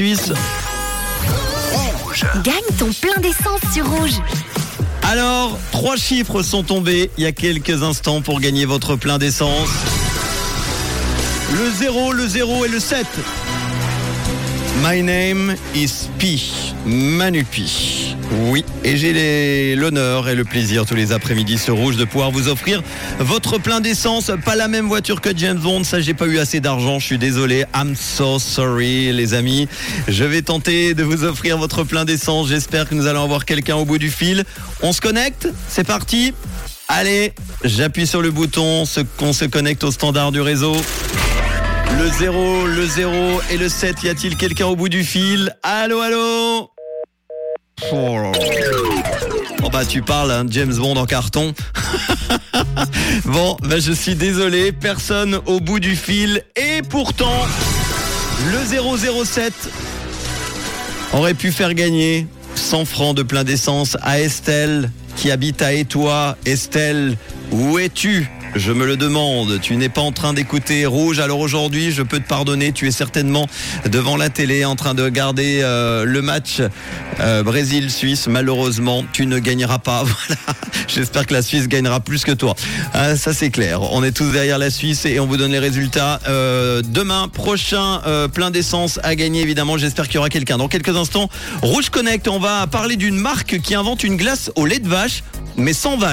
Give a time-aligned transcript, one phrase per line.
[0.00, 0.32] Suisse.
[2.42, 4.14] Gagne ton plein d'essence sur Rouge.
[5.02, 9.68] Alors, trois chiffres sont tombés il y a quelques instants pour gagner votre plein d'essence.
[11.52, 13.06] Le 0, le 0 et le 7.
[14.82, 16.50] My name is Pi,
[16.86, 18.09] Manu Pi.
[18.32, 22.48] Oui, et j'ai l'honneur et le plaisir tous les après-midi sur Rouge de pouvoir vous
[22.48, 22.80] offrir
[23.18, 24.30] votre plein d'essence.
[24.44, 27.18] Pas la même voiture que James Bond, ça j'ai pas eu assez d'argent, je suis
[27.18, 27.64] désolé.
[27.74, 29.68] I'm so sorry les amis.
[30.06, 32.48] Je vais tenter de vous offrir votre plein d'essence.
[32.48, 34.44] J'espère que nous allons avoir quelqu'un au bout du fil.
[34.80, 35.48] On se connecte?
[35.68, 36.32] C'est parti?
[36.86, 37.32] Allez,
[37.64, 38.84] j'appuie sur le bouton,
[39.16, 40.76] qu'on se connecte au standard du réseau.
[41.98, 45.54] Le 0, le 0 et le 7, y a-t-il quelqu'un au bout du fil?
[45.62, 46.69] Allô, allô?
[47.92, 48.32] Oh.
[49.72, 51.54] Bah tu parles, hein, James Bond en carton.
[53.24, 56.42] bon, bah je suis désolé, personne au bout du fil.
[56.56, 57.46] Et pourtant,
[58.50, 59.52] le 007
[61.12, 62.26] aurait pu faire gagner
[62.56, 66.34] 100 francs de plein d'essence à Estelle qui habite à Étoile.
[66.44, 67.16] Estelle,
[67.52, 68.28] où es-tu?
[68.54, 72.18] Je me le demande, tu n'es pas en train d'écouter Rouge, alors aujourd'hui je peux
[72.18, 73.46] te pardonner, tu es certainement
[73.86, 76.60] devant la télé en train de garder euh, le match
[77.20, 80.40] euh, Brésil-Suisse, malheureusement tu ne gagneras pas, voilà,
[80.88, 82.54] j'espère que la Suisse gagnera plus que toi,
[82.92, 85.58] Ah, ça c'est clair, on est tous derrière la Suisse et on vous donne les
[85.58, 90.58] résultats euh, demain prochain, euh, plein d'essence à gagner évidemment, j'espère qu'il y aura quelqu'un.
[90.58, 91.28] Dans quelques instants,
[91.62, 95.22] Rouge Connect, on va parler d'une marque qui invente une glace au lait de vache,
[95.56, 96.08] mais sans vache.